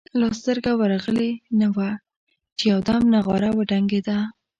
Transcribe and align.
لا 0.19 0.27
سترګه 0.39 0.71
ورغلې 0.81 1.31
نه 1.59 1.67
وه 1.75 1.89
چې 2.57 2.63
یو 2.71 2.79
دم 2.87 3.03
نغاره 3.13 3.49
وډنګېده. 3.53 4.17